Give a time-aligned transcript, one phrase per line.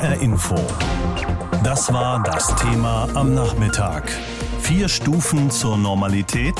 [0.00, 0.54] HR Info.
[1.62, 4.10] Das war das Thema am Nachmittag.
[4.60, 6.54] Vier Stufen zur Normalität,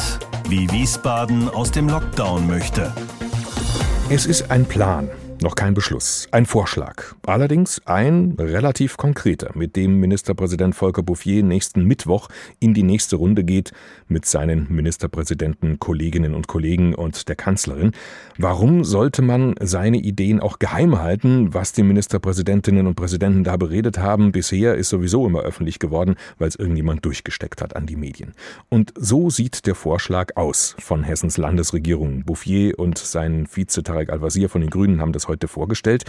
[0.49, 2.93] wie Wiesbaden aus dem Lockdown möchte.
[4.11, 5.09] Es ist ein Plan.
[5.43, 7.15] Noch kein Beschluss, ein Vorschlag.
[7.25, 12.29] Allerdings ein relativ konkreter, mit dem Ministerpräsident Volker Bouffier nächsten Mittwoch
[12.59, 13.73] in die nächste Runde geht
[14.07, 17.93] mit seinen Ministerpräsidenten, Kolleginnen und Kollegen und der Kanzlerin.
[18.37, 23.97] Warum sollte man seine Ideen auch geheim halten, was die Ministerpräsidentinnen und Präsidenten da beredet
[23.97, 24.33] haben?
[24.33, 28.35] Bisher ist sowieso immer öffentlich geworden, weil es irgendjemand durchgesteckt hat an die Medien.
[28.69, 32.25] Und so sieht der Vorschlag aus von Hessens Landesregierung.
[32.25, 36.05] Bouffier und sein Vize Tarek Al-Wazir von den Grünen haben das heute vorgestellt.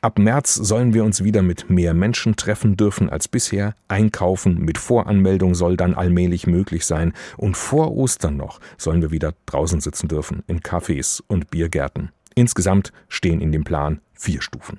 [0.00, 3.74] Ab März sollen wir uns wieder mit mehr Menschen treffen dürfen als bisher.
[3.88, 7.12] Einkaufen mit Voranmeldung soll dann allmählich möglich sein.
[7.36, 12.10] Und vor Ostern noch sollen wir wieder draußen sitzen dürfen, in Cafés und Biergärten.
[12.34, 14.78] Insgesamt stehen in dem Plan vier Stufen.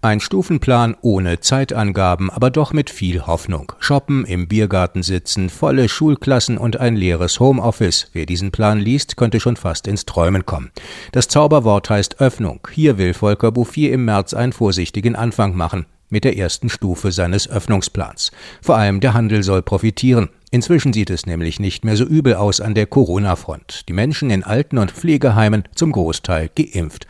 [0.00, 3.72] Ein Stufenplan ohne Zeitangaben, aber doch mit viel Hoffnung.
[3.80, 8.08] Shoppen, im Biergarten sitzen, volle Schulklassen und ein leeres Homeoffice.
[8.12, 10.70] Wer diesen Plan liest, könnte schon fast ins Träumen kommen.
[11.10, 12.60] Das Zauberwort heißt Öffnung.
[12.72, 17.48] Hier will Volker Bouffier im März einen vorsichtigen Anfang machen mit der ersten Stufe seines
[17.48, 18.30] Öffnungsplans.
[18.62, 20.28] Vor allem der Handel soll profitieren.
[20.50, 23.88] Inzwischen sieht es nämlich nicht mehr so übel aus an der Corona-Front.
[23.88, 27.06] Die Menschen in Alten- und Pflegeheimen zum Großteil geimpft.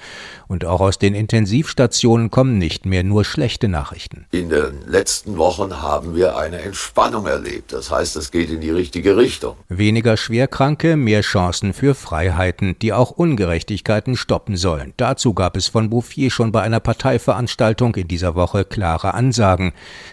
[0.48, 4.27] Und auch aus den Intensivstationen kommen nicht mehr nur schlechte Nachrichten.
[4.33, 7.72] In den letzten Wochen haben wir eine Entspannung erlebt.
[7.72, 9.56] Das heißt, es geht in die richtige Richtung.
[9.69, 14.94] Weniger Schwerkranke, mehr Chancen für Freiheiten, die auch Ungerechtigkeiten stoppen sollen.
[14.97, 19.72] Dazu gab es von Bouffier schon bei einer Parteiveranstaltung in dieser Woche klare Ansagen.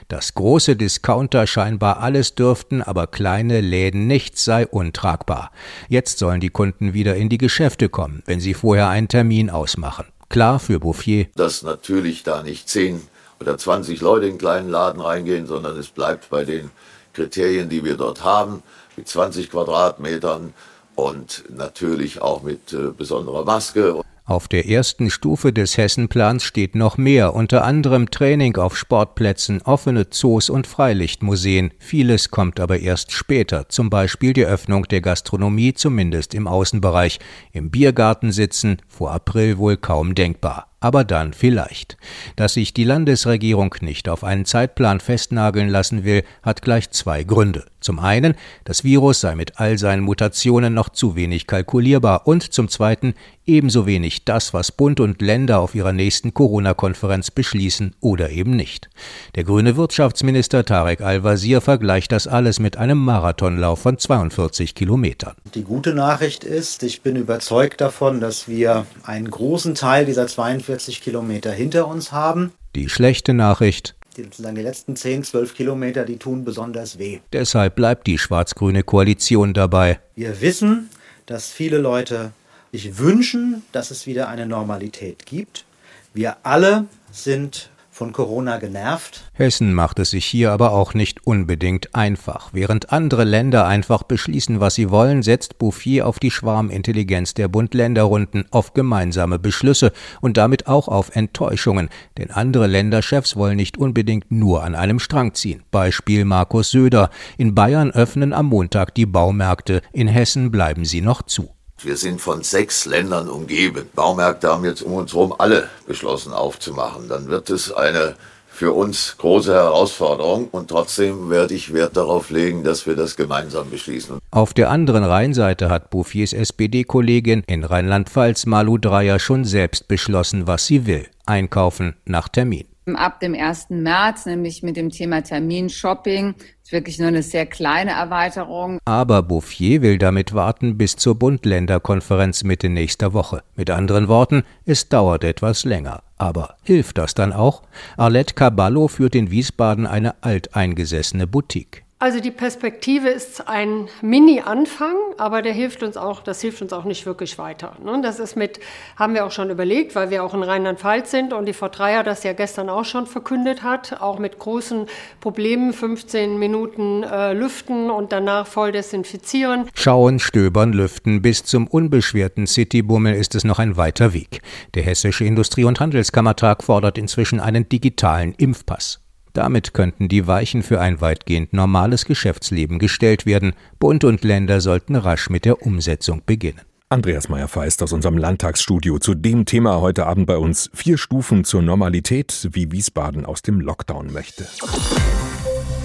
[0.10, 5.50] Dass große Discounter scheinbar alles dürften, aber kleine Läden nichts sei untragbar.
[5.88, 10.08] Jetzt sollen die Kunden wieder in die Geschäfte kommen, wenn sie vorher einen Termin ausmachen.
[10.28, 11.28] Klar für Bouffier.
[11.34, 13.02] Dass natürlich da nicht 10
[13.40, 16.72] oder 20 Leute in einen kleinen Laden reingehen, sondern es bleibt bei den
[17.14, 18.62] Kriterien, die wir dort haben,
[18.98, 20.54] mit 20 Quadratmetern
[20.96, 24.02] und natürlich auch mit äh, besonderer Maske.
[24.28, 30.10] Auf der ersten Stufe des Hessenplans steht noch mehr, unter anderem Training auf Sportplätzen, offene
[30.10, 31.72] Zoos und Freilichtmuseen.
[31.78, 37.20] Vieles kommt aber erst später, zum Beispiel die Öffnung der Gastronomie, zumindest im Außenbereich.
[37.52, 41.98] Im Biergarten sitzen, vor April wohl kaum denkbar aber dann vielleicht.
[42.36, 47.66] Dass sich die Landesregierung nicht auf einen Zeitplan festnageln lassen will, hat gleich zwei Gründe.
[47.80, 48.36] Zum einen,
[48.66, 53.86] das Virus sei mit all seinen Mutationen noch zu wenig kalkulierbar und zum zweiten ebenso
[53.86, 58.90] wenig das, was Bund und Länder auf ihrer nächsten Corona-Konferenz beschließen oder eben nicht.
[59.36, 65.36] Der grüne Wirtschaftsminister Tarek Al-Wazir vergleicht das alles mit einem Marathonlauf von 42 Kilometern.
[65.54, 71.02] Die gute Nachricht ist, ich bin überzeugt davon, dass wir einen großen Teil dieser 42
[71.02, 72.52] Kilometer hinter uns haben.
[72.76, 77.20] Die schlechte Nachricht, die, die letzten 10, 12 Kilometer, die tun besonders weh.
[77.34, 80.00] Deshalb bleibt die schwarz-grüne Koalition dabei.
[80.16, 80.90] Wir wissen,
[81.26, 82.32] dass viele Leute
[82.76, 85.66] sich wünschen, dass es wieder eine Normalität gibt.
[86.14, 89.24] Wir alle sind von Corona genervt.
[89.32, 92.50] Hessen macht es sich hier aber auch nicht unbedingt einfach.
[92.52, 98.48] Während andere Länder einfach beschließen, was sie wollen, setzt Bouffier auf die Schwarmintelligenz der Bund-Länder-Runden,
[98.52, 101.88] auf gemeinsame Beschlüsse und damit auch auf Enttäuschungen.
[102.18, 105.64] Denn andere Länderchefs wollen nicht unbedingt nur an einem Strang ziehen.
[105.72, 107.10] Beispiel Markus Söder.
[107.38, 111.56] In Bayern öffnen am Montag die Baumärkte, in Hessen bleiben sie noch zu.
[111.82, 113.90] Wir sind von sechs Ländern umgeben.
[113.94, 117.10] Baumärkte haben jetzt um uns herum alle beschlossen aufzumachen.
[117.10, 118.16] Dann wird es eine
[118.48, 123.70] für uns große Herausforderung und trotzdem werde ich Wert darauf legen, dass wir das gemeinsam
[123.70, 124.20] beschließen.
[124.32, 130.66] Auf der anderen Rheinseite hat Bouffiers SPD-Kollegin in Rheinland-Pfalz Malu Dreyer schon selbst beschlossen, was
[130.66, 131.06] sie will.
[131.26, 132.66] Einkaufen nach Termin.
[132.94, 133.72] Ab dem 1.
[133.72, 138.78] März, nämlich mit dem Thema Terminshopping, ist wirklich nur eine sehr kleine Erweiterung.
[138.86, 143.42] Aber Bouffier will damit warten bis zur Bund-Länder-Konferenz Mitte nächster Woche.
[143.56, 146.04] Mit anderen Worten, es dauert etwas länger.
[146.18, 147.64] Aber hilft das dann auch?
[147.98, 151.85] Arlette Caballo führt in Wiesbaden eine alteingesessene Boutique.
[151.98, 156.84] Also die Perspektive ist ein Mini-Anfang, aber der hilft uns auch, das hilft uns auch
[156.84, 157.78] nicht wirklich weiter.
[157.82, 158.02] Ne?
[158.04, 158.60] Das ist mit,
[158.98, 162.04] haben wir auch schon überlegt, weil wir auch in Rheinland-Pfalz sind und die Frau Dreier
[162.04, 164.88] das ja gestern auch schon verkündet hat, auch mit großen
[165.22, 169.70] Problemen, 15 Minuten äh, lüften und danach voll desinfizieren.
[169.74, 174.42] Schauen, stöbern, lüften, bis zum unbeschwerten Citybummel ist es noch ein weiter Weg.
[174.74, 179.05] Der Hessische Industrie- und Handelskammertag fordert inzwischen einen digitalen Impfpass.
[179.36, 183.52] Damit könnten die Weichen für ein weitgehend normales Geschäftsleben gestellt werden.
[183.80, 186.62] Bund und Länder sollten rasch mit der Umsetzung beginnen.
[186.88, 190.70] Andreas Meyer-Feist aus unserem Landtagsstudio zu dem Thema heute Abend bei uns.
[190.74, 194.48] Vier Stufen zur Normalität, wie Wiesbaden aus dem Lockdown möchte.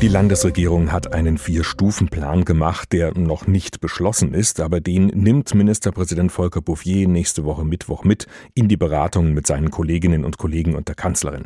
[0.02, 6.32] Die Landesregierung hat einen Vier-Stufen-Plan gemacht, der noch nicht beschlossen ist, aber den nimmt Ministerpräsident
[6.32, 10.88] Volker Bouffier nächste Woche Mittwoch mit in die Beratungen mit seinen Kolleginnen und Kollegen und
[10.88, 11.44] der Kanzlerin.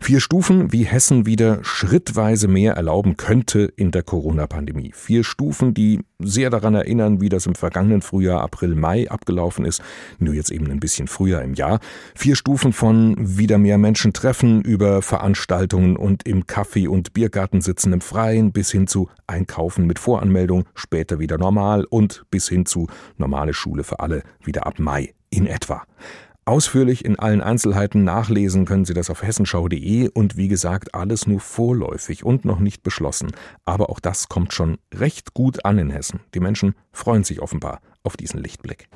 [0.00, 4.92] Vier Stufen, wie Hessen wieder schrittweise mehr erlauben könnte in der Corona-Pandemie.
[4.92, 9.82] Vier Stufen, die sehr daran erinnern, wie das im vergangenen Frühjahr, April, Mai abgelaufen ist,
[10.18, 11.80] nur jetzt eben ein bisschen früher im Jahr.
[12.14, 17.92] Vier Stufen von wieder mehr Menschen treffen über Veranstaltungen und im Kaffee- und Biergarten sitzen
[17.92, 22.88] im Freien bis hin zu Einkaufen mit Voranmeldung, später wieder normal und bis hin zu
[23.16, 25.82] normale Schule für alle wieder ab Mai in etwa.
[26.46, 31.40] Ausführlich in allen Einzelheiten nachlesen können Sie das auf hessenschau.de und wie gesagt, alles nur
[31.40, 33.32] vorläufig und noch nicht beschlossen.
[33.64, 36.20] Aber auch das kommt schon recht gut an in Hessen.
[36.34, 38.88] Die Menschen freuen sich offenbar auf diesen Lichtblick.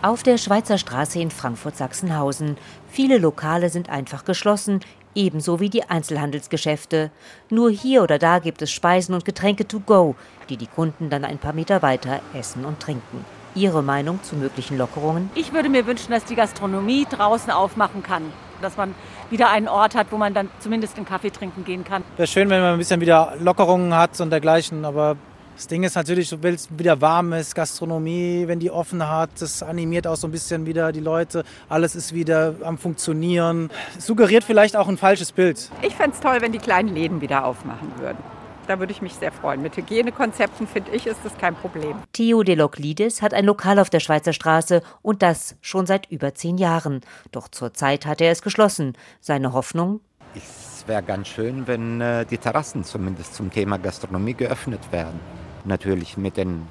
[0.00, 2.56] Auf der Schweizer Straße in Frankfurt-Sachsenhausen.
[2.88, 4.78] Viele Lokale sind einfach geschlossen,
[5.16, 7.10] ebenso wie die Einzelhandelsgeschäfte.
[7.50, 10.14] Nur hier oder da gibt es Speisen und Getränke to go,
[10.48, 13.24] die die Kunden dann ein paar Meter weiter essen und trinken.
[13.54, 15.30] Ihre Meinung zu möglichen Lockerungen?
[15.34, 18.24] Ich würde mir wünschen, dass die Gastronomie draußen aufmachen kann.
[18.60, 18.94] Dass man
[19.30, 22.02] wieder einen Ort hat, wo man dann zumindest einen Kaffee trinken gehen kann.
[22.16, 24.84] Wäre schön, wenn man ein bisschen wieder Lockerungen hat und dergleichen.
[24.84, 25.16] Aber
[25.56, 29.62] das Ding ist natürlich, du willst wieder warm ist, Gastronomie, wenn die offen hat, das
[29.62, 31.44] animiert auch so ein bisschen wieder die Leute.
[31.68, 33.70] Alles ist wieder am Funktionieren.
[33.98, 35.70] Suggeriert vielleicht auch ein falsches Bild.
[35.82, 38.31] Ich fände es toll, wenn die kleinen Läden wieder aufmachen würden.
[38.72, 39.60] Da würde ich mich sehr freuen.
[39.60, 41.94] Mit Hygienekonzepten, finde ich, ist das kein Problem.
[42.14, 46.56] Theo Deloklidis hat ein Lokal auf der Schweizer Straße und das schon seit über zehn
[46.56, 47.02] Jahren.
[47.32, 48.94] Doch zurzeit hat er es geschlossen.
[49.20, 50.00] Seine Hoffnung?
[50.34, 55.20] Es wäre ganz schön, wenn äh, die Terrassen zumindest zum Thema Gastronomie geöffnet werden.
[55.66, 56.66] Natürlich mit den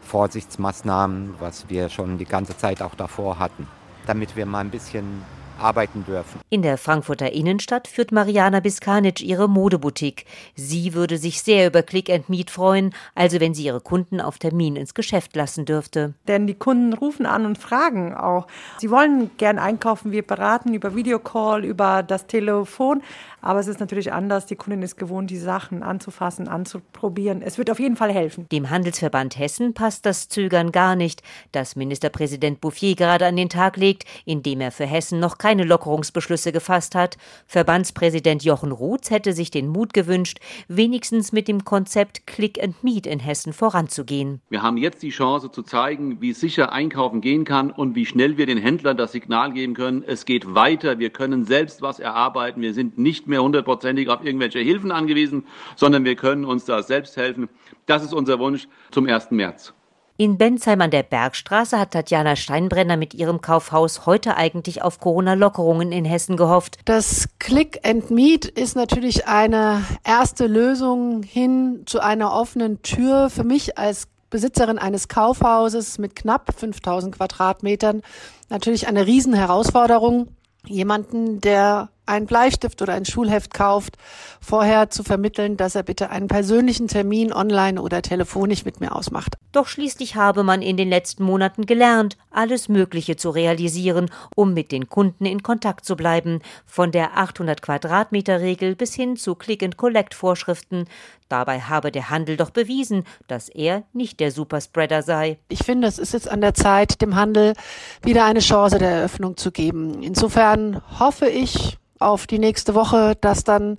[0.00, 3.68] Vorsichtsmaßnahmen, was wir schon die ganze Zeit auch davor hatten,
[4.06, 5.20] damit wir mal ein bisschen
[5.58, 6.40] arbeiten dürfen.
[6.50, 10.24] In der Frankfurter Innenstadt führt Mariana Biskanic ihre Modeboutique.
[10.54, 14.38] Sie würde sich sehr über Click and Meet freuen, also wenn sie ihre Kunden auf
[14.38, 16.14] Termin ins Geschäft lassen dürfte.
[16.28, 18.46] Denn die Kunden rufen an und fragen auch.
[18.78, 23.02] Sie wollen gern einkaufen, wir beraten über Videocall, über das Telefon,
[23.40, 24.46] aber es ist natürlich anders.
[24.46, 27.42] Die Kundin ist gewohnt, die Sachen anzufassen, anzuprobieren.
[27.42, 28.48] Es wird auf jeden Fall helfen.
[28.50, 33.76] Dem Handelsverband Hessen passt das Zögern gar nicht, das Ministerpräsident Bouffier gerade an den Tag
[33.76, 37.18] legt, indem er für Hessen noch keine Lockerungsbeschlüsse gefasst hat.
[37.46, 43.06] Verbandspräsident Jochen Ruths hätte sich den Mut gewünscht, wenigstens mit dem Konzept Click and Meet
[43.06, 44.40] in Hessen voranzugehen.
[44.50, 48.38] Wir haben jetzt die Chance zu zeigen, wie sicher einkaufen gehen kann und wie schnell
[48.38, 52.60] wir den Händlern das Signal geben können, es geht weiter, wir können selbst was erarbeiten,
[52.60, 55.44] wir sind nicht mehr hundertprozentig auf irgendwelche Hilfen angewiesen,
[55.76, 57.48] sondern wir können uns da selbst helfen.
[57.86, 59.30] Das ist unser Wunsch zum 1.
[59.30, 59.74] März.
[60.18, 65.92] In Bensheim an der Bergstraße hat Tatjana Steinbrenner mit ihrem Kaufhaus heute eigentlich auf Corona-Lockerungen
[65.92, 66.78] in Hessen gehofft.
[66.86, 73.44] Das Click and Meet ist natürlich eine erste Lösung hin zu einer offenen Tür für
[73.44, 78.00] mich als Besitzerin eines Kaufhauses mit knapp 5000 Quadratmetern
[78.48, 80.28] natürlich eine Riesenherausforderung.
[80.66, 83.96] Jemanden, der einen Bleistift oder ein Schulheft kauft,
[84.40, 89.36] vorher zu vermitteln, dass er bitte einen persönlichen Termin online oder telefonisch mit mir ausmacht.
[89.52, 94.72] Doch schließlich habe man in den letzten Monaten gelernt, alles Mögliche zu realisieren, um mit
[94.72, 100.86] den Kunden in Kontakt zu bleiben, von der 800 Quadratmeter Regel bis hin zu Click-and-Collect-Vorschriften.
[101.28, 105.38] Dabei habe der Handel doch bewiesen, dass er nicht der Superspreader sei.
[105.48, 107.54] Ich finde, es ist jetzt an der Zeit, dem Handel
[108.02, 110.02] wieder eine Chance der Eröffnung zu geben.
[110.02, 113.76] Insofern hoffe ich, auf die nächste Woche, dass dann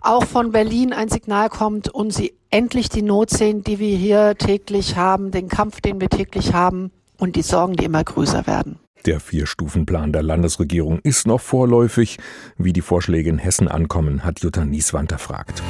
[0.00, 4.34] auch von Berlin ein Signal kommt und sie endlich die Not sehen, die wir hier
[4.36, 8.78] täglich haben, den Kampf, den wir täglich haben und die Sorgen, die immer größer werden.
[9.06, 12.18] Der Vier-Stufen-Plan der Landesregierung ist noch vorläufig.
[12.58, 15.62] Wie die Vorschläge in Hessen ankommen, hat Jutta Nieswander fragt.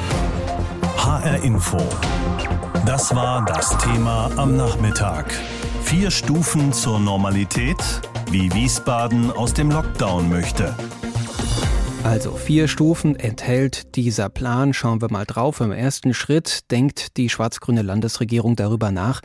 [0.97, 1.77] HR Info.
[2.85, 5.33] Das war das Thema am Nachmittag.
[5.83, 10.75] Vier Stufen zur Normalität, wie Wiesbaden aus dem Lockdown möchte.
[12.03, 14.73] Also vier Stufen enthält dieser Plan.
[14.73, 15.61] Schauen wir mal drauf.
[15.61, 19.21] Im ersten Schritt denkt die schwarz-grüne Landesregierung darüber nach,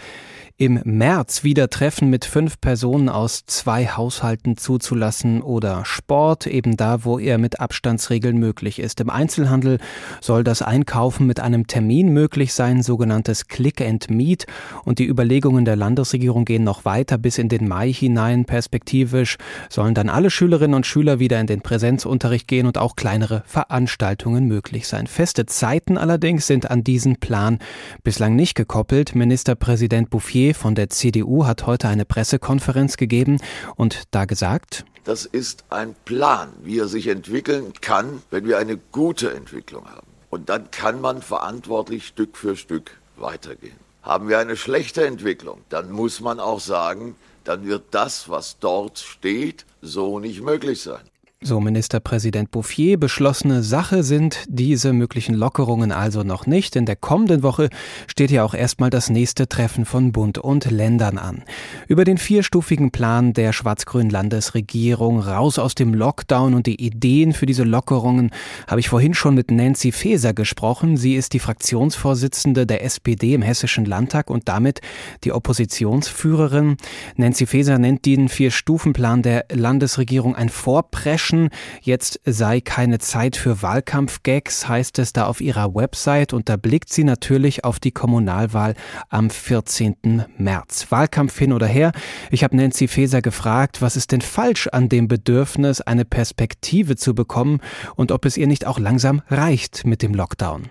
[0.59, 7.05] im März wieder Treffen mit fünf Personen aus zwei Haushalten zuzulassen oder Sport, eben da,
[7.05, 9.01] wo er mit Abstandsregeln möglich ist.
[9.01, 9.79] Im Einzelhandel
[10.23, 14.47] soll das Einkaufen mit einem Termin möglich sein, sogenanntes Click and Meet.
[14.85, 18.47] Und die Überlegungen der Landesregierung gehen noch weiter bis in den Mai hinein.
[18.47, 19.37] Perspektivisch
[19.69, 24.47] sollen dann alle Schülerinnen und Schüler wieder in den Präsenzunterricht gehen und auch kleinere Veranstaltungen
[24.47, 25.07] möglich sein.
[25.07, 27.59] Feste Zeiten allerdings sind an diesen Plan
[28.05, 29.15] bislang nicht gekoppelt.
[29.15, 33.39] Ministerpräsident Bouffier Bouffier von der CDU hat heute eine Pressekonferenz gegeben
[33.75, 38.77] und da gesagt, das ist ein Plan, wie er sich entwickeln kann, wenn wir eine
[38.77, 40.07] gute Entwicklung haben.
[40.31, 43.77] Und dann kann man verantwortlich Stück für Stück weitergehen.
[44.03, 49.01] Haben wir eine schlechte Entwicklung, dann muss man auch sagen, dann wird das, was dort
[49.01, 51.03] steht, so nicht möglich sein.
[51.47, 56.75] So Ministerpräsident Bouffier, beschlossene Sache sind diese möglichen Lockerungen also noch nicht.
[56.75, 57.69] In der kommenden Woche
[58.09, 61.45] steht ja auch erstmal das nächste Treffen von Bund und Ländern an.
[61.87, 67.47] Über den vierstufigen Plan der schwarz-grünen Landesregierung raus aus dem Lockdown und die Ideen für
[67.47, 68.33] diese Lockerungen
[68.67, 70.97] habe ich vorhin schon mit Nancy Faeser gesprochen.
[70.97, 74.81] Sie ist die Fraktionsvorsitzende der SPD im Hessischen Landtag und damit
[75.23, 76.77] die Oppositionsführerin.
[77.15, 81.51] Nancy Faeser nennt den Vier-Stufen-Plan der Landesregierung ein Vorpreschen Menschen.
[81.83, 86.33] Jetzt sei keine Zeit für Wahlkampfgags, heißt es da auf ihrer Website.
[86.33, 88.75] Und da blickt sie natürlich auf die Kommunalwahl
[89.09, 90.25] am 14.
[90.37, 90.87] März.
[90.91, 91.93] Wahlkampf hin oder her.
[92.31, 97.15] Ich habe Nancy Faeser gefragt, was ist denn falsch an dem Bedürfnis, eine Perspektive zu
[97.15, 97.61] bekommen
[97.95, 100.71] und ob es ihr nicht auch langsam reicht mit dem Lockdown.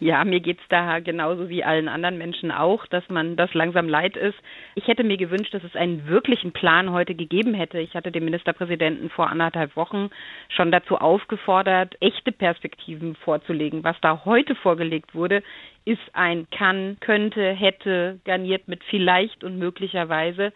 [0.00, 4.16] Ja, mir geht's da genauso wie allen anderen Menschen auch, dass man das langsam leid
[4.16, 4.38] ist.
[4.74, 7.78] Ich hätte mir gewünscht, dass es einen wirklichen Plan heute gegeben hätte.
[7.78, 10.10] Ich hatte den Ministerpräsidenten vor anderthalb Wochen
[10.48, 13.84] schon dazu aufgefordert, echte Perspektiven vorzulegen.
[13.84, 15.42] Was da heute vorgelegt wurde,
[15.84, 20.52] ist ein kann, könnte, hätte, garniert mit vielleicht und möglicherweise.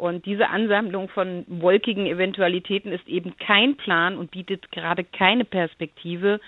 [0.00, 6.40] Und diese Ansammlung von wolkigen Eventualitäten ist eben kein Plan und bietet gerade keine Perspektive.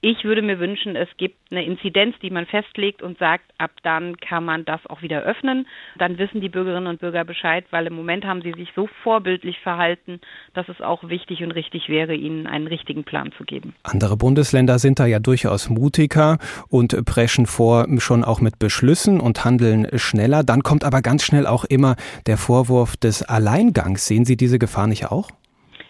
[0.00, 4.16] Ich würde mir wünschen, es gibt eine Inzidenz, die man festlegt und sagt, ab dann
[4.16, 5.66] kann man das auch wieder öffnen.
[5.98, 9.58] Dann wissen die Bürgerinnen und Bürger Bescheid, weil im Moment haben sie sich so vorbildlich
[9.58, 10.20] verhalten,
[10.54, 13.74] dass es auch wichtig und richtig wäre, ihnen einen richtigen Plan zu geben.
[13.82, 16.38] Andere Bundesländer sind da ja durchaus mutiger
[16.68, 20.44] und preschen vor schon auch mit Beschlüssen und handeln schneller.
[20.44, 24.06] Dann kommt aber ganz schnell auch immer der Vorwurf des Alleingangs.
[24.06, 25.30] Sehen Sie diese Gefahr nicht auch?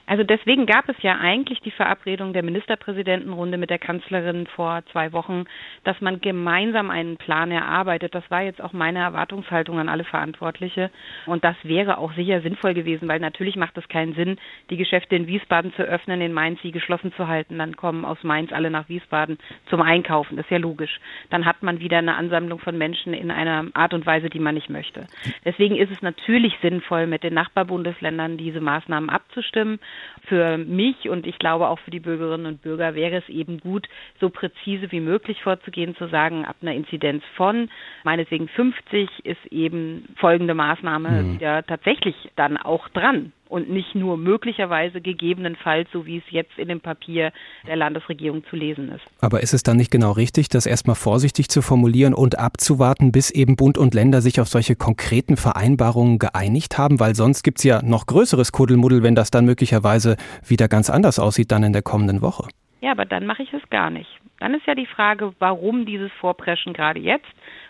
[0.08, 5.12] Also deswegen gab es ja eigentlich die Verabredung der Ministerpräsidentenrunde mit der Kanzlerin vor zwei
[5.12, 5.44] Wochen,
[5.84, 8.14] dass man gemeinsam einen Plan erarbeitet.
[8.14, 10.90] Das war jetzt auch meine Erwartungshaltung an alle Verantwortliche.
[11.26, 14.38] Und das wäre auch sicher sinnvoll gewesen, weil natürlich macht es keinen Sinn,
[14.70, 17.58] die Geschäfte in Wiesbaden zu öffnen, in Mainz sie geschlossen zu halten.
[17.58, 19.36] Dann kommen aus Mainz alle nach Wiesbaden
[19.68, 20.38] zum Einkaufen.
[20.38, 21.00] Das ist ja logisch.
[21.28, 24.54] Dann hat man wieder eine Ansammlung von Menschen in einer Art und Weise, die man
[24.54, 25.06] nicht möchte.
[25.44, 29.78] Deswegen ist es natürlich sinnvoll, mit den Nachbarbundesländern diese Maßnahmen abzustimmen
[30.26, 33.88] für mich und ich glaube auch für die Bürgerinnen und Bürger wäre es eben gut,
[34.20, 37.70] so präzise wie möglich vorzugehen, zu sagen, ab einer Inzidenz von
[38.04, 41.34] meinetwegen 50 ist eben folgende Maßnahme mhm.
[41.34, 46.68] wieder tatsächlich dann auch dran und nicht nur möglicherweise gegebenenfalls, so wie es jetzt in
[46.68, 47.32] dem Papier
[47.66, 49.04] der Landesregierung zu lesen ist.
[49.20, 53.30] Aber ist es dann nicht genau richtig, das erstmal vorsichtig zu formulieren und abzuwarten, bis
[53.30, 57.00] eben Bund und Länder sich auf solche konkreten Vereinbarungen geeinigt haben?
[57.00, 61.18] Weil sonst gibt es ja noch größeres Kuddelmuddel, wenn das dann möglicherweise wieder ganz anders
[61.18, 62.48] aussieht dann in der kommenden Woche.
[62.80, 64.08] Ja, aber dann mache ich es gar nicht.
[64.40, 67.26] Dann ist ja die Frage, warum dieses Vorpreschen gerade jetzt?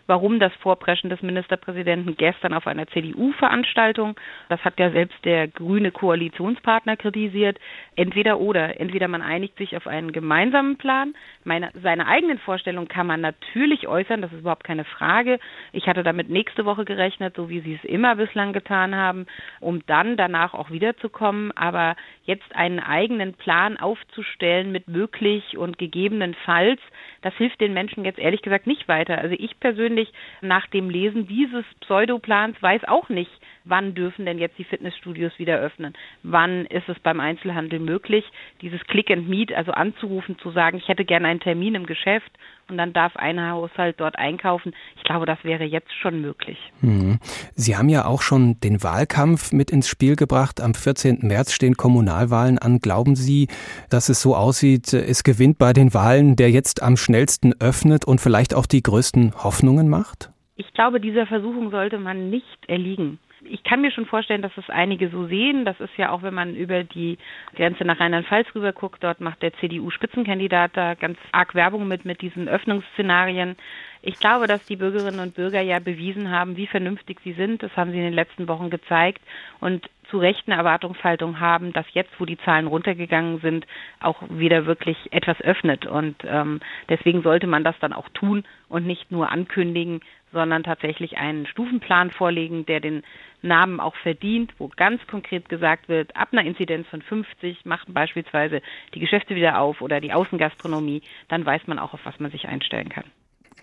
[0.09, 4.17] Warum das Vorpreschen des Ministerpräsidenten gestern auf einer CDU-Veranstaltung.
[4.49, 7.59] Das hat ja selbst der grüne Koalitionspartner kritisiert.
[7.95, 8.81] Entweder oder.
[8.81, 11.15] Entweder man einigt sich auf einen gemeinsamen Plan.
[11.45, 15.38] Meine, seine eigenen Vorstellungen kann man natürlich äußern, das ist überhaupt keine Frage.
[15.73, 19.27] Ich hatte damit nächste Woche gerechnet, so wie Sie es immer bislang getan haben,
[19.61, 21.53] um dann danach auch wiederzukommen.
[21.53, 26.81] Aber jetzt einen eigenen Plan aufzustellen mit möglich und gegebenenfalls,
[27.21, 29.19] das hilft den Menschen jetzt ehrlich gesagt nicht weiter.
[29.19, 29.98] Also ich persönlich
[30.40, 33.31] nach dem Lesen dieses Pseudoplans weiß auch nicht,
[33.69, 35.95] wann dürfen denn jetzt die Fitnessstudios wieder öffnen?
[36.23, 38.25] Wann ist es beim Einzelhandel möglich,
[38.63, 42.31] dieses Click and Meet, also anzurufen, zu sagen, ich hätte gerne einen Termin im Geschäft
[42.69, 44.75] und dann darf ein Haushalt dort einkaufen.
[44.97, 46.59] Ich glaube, das wäre jetzt schon möglich.
[46.81, 47.19] Hm.
[47.55, 50.61] Sie haben ja auch schon den Wahlkampf mit ins Spiel gebracht.
[50.61, 51.21] Am 14.
[51.23, 52.81] März stehen Kommunalwahlen an.
[52.81, 53.49] Glauben Sie,
[53.91, 58.21] dass es so aussieht, es gewinnt bei den Wahlen, der jetzt am schnellsten öffnet und
[58.21, 60.31] vielleicht auch die größten Hoffnungen macht?
[60.57, 63.19] Ich glaube, dieser Versuchung sollte man nicht erliegen
[63.50, 65.64] ich kann mir schon vorstellen, dass es einige so sehen.
[65.64, 67.19] Das ist ja auch, wenn man über die
[67.55, 72.21] Grenze nach Rheinland-Pfalz rüber guckt, dort macht der CDU-Spitzenkandidat da ganz arg Werbung mit, mit
[72.21, 73.57] diesen Öffnungsszenarien.
[74.02, 77.62] Ich glaube, dass die Bürgerinnen und Bürger ja bewiesen haben, wie vernünftig sie sind.
[77.62, 79.21] Das haben sie in den letzten Wochen gezeigt
[79.61, 83.67] und zu Recht eine Erwartungshaltung haben, dass jetzt, wo die Zahlen runtergegangen sind,
[84.00, 85.87] auch wieder wirklich etwas öffnet.
[85.87, 90.00] Und ähm, deswegen sollte man das dann auch tun und nicht nur ankündigen,
[90.32, 93.02] sondern tatsächlich einen Stufenplan vorlegen, der den
[93.42, 98.61] Namen auch verdient, wo ganz konkret gesagt wird, ab einer Inzidenz von 50 machen beispielsweise
[98.94, 102.49] die Geschäfte wieder auf oder die Außengastronomie, dann weiß man auch, auf was man sich
[102.49, 103.04] einstellen kann.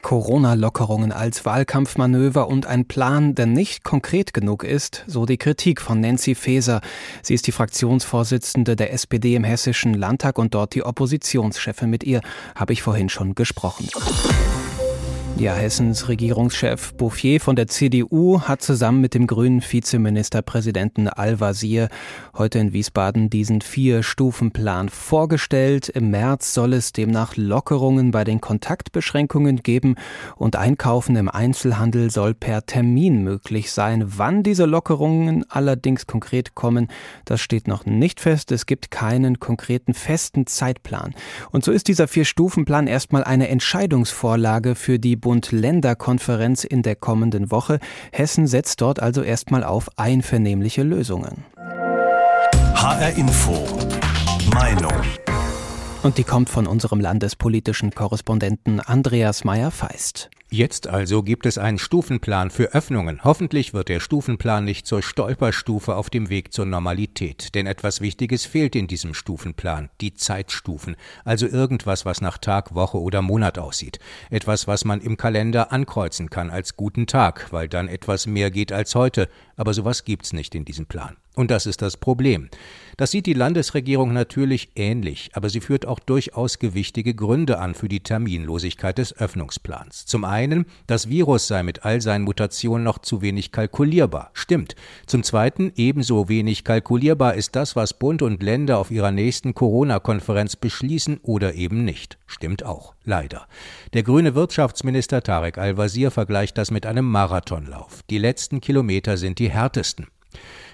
[0.05, 5.99] Corona-Lockerungen als Wahlkampfmanöver und ein Plan, der nicht konkret genug ist, so die Kritik von
[5.99, 6.81] Nancy Faeser.
[7.23, 11.89] Sie ist die Fraktionsvorsitzende der SPD im Hessischen Landtag und dort die Oppositionschefin.
[11.89, 12.21] Mit ihr
[12.55, 13.89] habe ich vorhin schon gesprochen.
[15.37, 21.89] Ja, Hessens Regierungschef Bouffier von der CDU hat zusammen mit dem grünen Vizeministerpräsidenten Al-Wazir
[22.37, 25.89] heute in Wiesbaden diesen Vier-Stufen-Plan vorgestellt.
[25.89, 29.95] Im März soll es demnach Lockerungen bei den Kontaktbeschränkungen geben
[30.37, 34.05] und Einkaufen im Einzelhandel soll per Termin möglich sein.
[34.17, 36.87] Wann diese Lockerungen allerdings konkret kommen,
[37.25, 38.53] das steht noch nicht fest.
[38.53, 41.13] Es gibt keinen konkreten festen Zeitplan.
[41.51, 47.79] Und so ist dieser Vier-Stufen-Plan erstmal eine Entscheidungsvorlage für die Bund-Länder-Konferenz in der kommenden Woche.
[48.11, 51.43] Hessen setzt dort also erstmal auf einvernehmliche Lösungen.
[52.75, 53.65] HR Info.
[54.53, 54.93] Meinung.
[56.03, 60.29] Und die kommt von unserem landespolitischen Korrespondenten Andreas Meyer-Feist.
[60.51, 63.23] Jetzt also gibt es einen Stufenplan für Öffnungen.
[63.23, 67.55] Hoffentlich wird der Stufenplan nicht zur Stolperstufe auf dem Weg zur Normalität.
[67.55, 69.89] Denn etwas Wichtiges fehlt in diesem Stufenplan.
[70.01, 70.95] Die Zeitstufen.
[71.23, 73.99] Also irgendwas, was nach Tag, Woche oder Monat aussieht.
[74.29, 78.71] Etwas, was man im Kalender ankreuzen kann als guten Tag, weil dann etwas mehr geht
[78.71, 79.27] als heute.
[79.57, 81.17] Aber sowas gibt's nicht in diesem Plan.
[81.35, 82.49] Und das ist das Problem.
[82.97, 87.89] Das sieht die Landesregierung natürlich ähnlich, aber sie führt auch durchaus gewichtige Gründe an für
[87.89, 90.05] die Terminlosigkeit des Öffnungsplans.
[90.05, 94.31] Zum einen, das Virus sei mit all seinen Mutationen noch zu wenig kalkulierbar.
[94.33, 94.75] Stimmt.
[95.07, 100.55] Zum zweiten, ebenso wenig kalkulierbar ist das, was Bund und Länder auf ihrer nächsten Corona-Konferenz
[100.55, 102.17] beschließen oder eben nicht.
[102.27, 102.93] Stimmt auch.
[103.03, 103.47] Leider.
[103.93, 108.03] Der grüne Wirtschaftsminister Tarek Al-Wazir vergleicht das mit einem Marathonlauf.
[108.09, 110.07] Die letzten Kilometer sind die härtesten.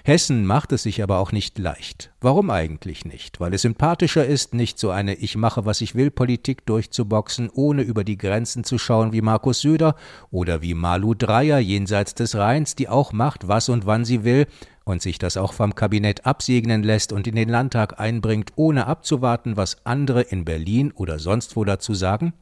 [0.04, 2.10] Hessen macht es sich aber auch nicht leicht.
[2.20, 3.38] Warum eigentlich nicht?
[3.38, 7.82] Weil es sympathischer ist, nicht so eine Ich mache, was ich will Politik durchzuboxen, ohne
[7.82, 9.94] über die Grenzen zu schauen wie Markus Söder
[10.32, 14.48] oder wie Malu Dreyer jenseits des Rheins, die auch macht, was und wann sie will
[14.84, 19.56] und sich das auch vom Kabinett absegnen lässt und in den Landtag einbringt, ohne abzuwarten,
[19.56, 22.32] was andere in Berlin oder sonst wo dazu sagen?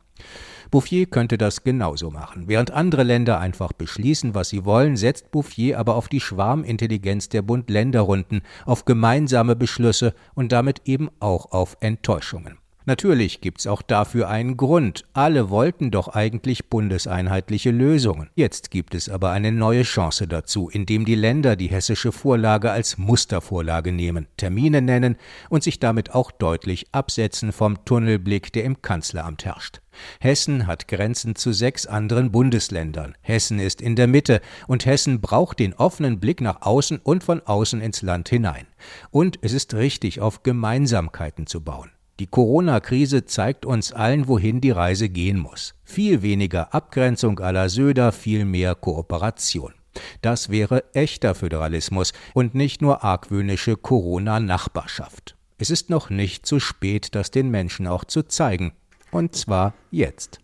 [0.70, 2.44] Bouffier könnte das genauso machen.
[2.46, 7.42] Während andere Länder einfach beschließen, was sie wollen, setzt Bouffier aber auf die Schwarmintelligenz der
[7.42, 12.58] Bund-Länder-Runden, auf gemeinsame Beschlüsse und damit eben auch auf Enttäuschungen.
[12.86, 15.04] Natürlich gibt's auch dafür einen Grund.
[15.12, 18.30] Alle wollten doch eigentlich bundeseinheitliche Lösungen.
[18.34, 22.96] Jetzt gibt es aber eine neue Chance dazu, indem die Länder die hessische Vorlage als
[22.96, 25.16] Mustervorlage nehmen, Termine nennen
[25.50, 29.80] und sich damit auch deutlich absetzen vom Tunnelblick, der im Kanzleramt herrscht.
[30.20, 33.14] Hessen hat Grenzen zu sechs anderen Bundesländern.
[33.20, 37.40] Hessen ist in der Mitte und Hessen braucht den offenen Blick nach außen und von
[37.40, 38.66] außen ins Land hinein.
[39.10, 41.90] Und es ist richtig, auf Gemeinsamkeiten zu bauen.
[42.20, 45.74] Die Corona-Krise zeigt uns allen, wohin die Reise gehen muss.
[45.84, 49.72] Viel weniger Abgrenzung aller Söder, viel mehr Kooperation.
[50.20, 55.34] Das wäre echter Föderalismus und nicht nur argwöhnische Corona-Nachbarschaft.
[55.56, 58.74] Es ist noch nicht zu spät, das den Menschen auch zu zeigen.
[59.10, 60.39] Und zwar jetzt.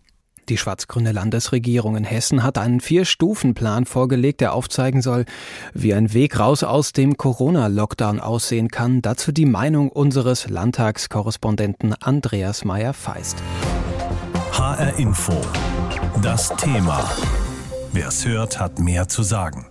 [0.49, 5.25] Die schwarz-grüne Landesregierung in Hessen hat einen Vier-Stufen-Plan vorgelegt, der aufzeigen soll,
[5.73, 9.01] wie ein Weg raus aus dem Corona-Lockdown aussehen kann.
[9.01, 13.37] Dazu die Meinung unseres Landtagskorrespondenten Andreas Meyer-Feist.
[14.53, 15.33] HR Info.
[16.21, 17.03] Das Thema.
[17.91, 19.65] Wer es hört, hat mehr zu sagen.